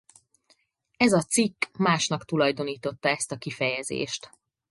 [0.97, 4.29] Ez a cikk másnak tulajdonította ezt a kifejezést.